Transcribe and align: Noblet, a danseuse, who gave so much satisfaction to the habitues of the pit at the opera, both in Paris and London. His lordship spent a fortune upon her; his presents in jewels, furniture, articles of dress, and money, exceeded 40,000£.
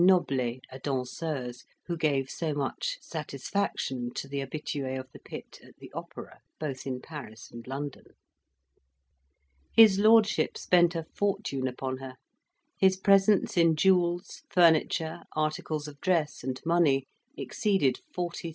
Noblet, 0.03 0.61
a 0.71 0.79
danseuse, 0.79 1.63
who 1.85 1.95
gave 1.95 2.27
so 2.27 2.55
much 2.55 2.97
satisfaction 3.01 4.11
to 4.15 4.27
the 4.27 4.39
habitues 4.39 4.97
of 4.99 5.11
the 5.11 5.19
pit 5.19 5.59
at 5.63 5.77
the 5.77 5.91
opera, 5.93 6.39
both 6.59 6.87
in 6.87 6.99
Paris 7.01 7.51
and 7.51 7.67
London. 7.67 8.05
His 9.75 9.99
lordship 9.99 10.57
spent 10.57 10.95
a 10.95 11.05
fortune 11.15 11.67
upon 11.67 11.97
her; 11.97 12.15
his 12.79 12.97
presents 12.97 13.55
in 13.57 13.75
jewels, 13.75 14.41
furniture, 14.49 15.19
articles 15.35 15.87
of 15.87 16.01
dress, 16.01 16.43
and 16.43 16.59
money, 16.65 17.05
exceeded 17.37 17.99
40,000£. 18.17 18.49